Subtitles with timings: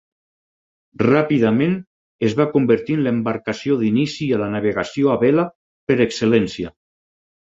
[1.01, 1.75] Ràpidament
[2.29, 5.45] es va convertir en l'embarcació d'inici a la navegació a vela,
[5.91, 6.73] per excel·lència.